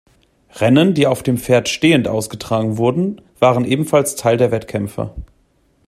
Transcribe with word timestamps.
Rennen, 0.55 0.95
die 0.95 1.05
auf 1.05 1.21
dem 1.21 1.37
Pferd 1.37 1.69
stehend 1.69 2.07
austragen 2.07 2.77
wurden, 2.77 3.21
waren 3.37 3.65
ebenfalls 3.65 4.15
Teil 4.15 4.35
der 4.35 4.49
Wettkämpfe. 4.49 5.13